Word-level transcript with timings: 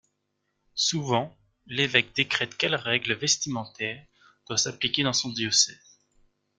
Souvent, 0.73 1.37
l'évêque 1.67 2.15
décrète 2.15 2.57
quelle 2.57 2.73
règle 2.73 3.13
vestimentaire 3.13 4.03
doit 4.47 4.57
s'appliquer 4.57 5.03
dans 5.03 5.13
son 5.13 5.29
diocèse. 5.29 5.99